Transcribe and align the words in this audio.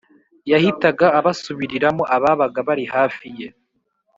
yahitaga 0.51 1.05
abisubiriramo 1.19 2.03
ababaga 2.15 2.59
bari 2.67 2.85
hafi 2.93 3.27
ye. 3.37 3.47